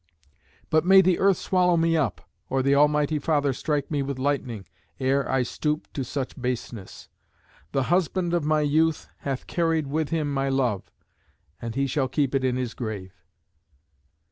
But 0.71 0.83
may 0.83 1.01
the 1.01 1.19
earth 1.19 1.37
swallow 1.37 1.77
me 1.77 1.95
up, 1.95 2.21
or 2.49 2.63
the 2.63 2.73
almighty 2.73 3.19
Father 3.19 3.53
strike 3.53 3.91
me 3.91 4.01
with 4.01 4.17
lightning, 4.17 4.65
ere 4.99 5.29
I 5.31 5.43
stoop 5.43 5.87
to 5.93 6.03
such 6.03 6.41
baseness. 6.41 7.07
The 7.71 7.83
husband 7.83 8.33
of 8.33 8.43
my 8.43 8.61
youth 8.61 9.07
hath 9.19 9.45
carried 9.45 9.85
with 9.85 10.09
him 10.09 10.33
my 10.33 10.49
love, 10.49 10.89
and 11.61 11.75
he 11.75 11.85
shall 11.85 12.07
keep 12.07 12.33
it 12.33 12.43
in 12.43 12.55
his 12.55 12.73
grave." 12.73 13.13